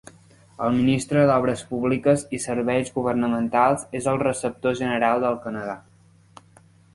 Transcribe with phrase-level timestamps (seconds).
[0.67, 5.77] El ministre d'obres públiques i serveis governamentals és el receptor general del Canadà.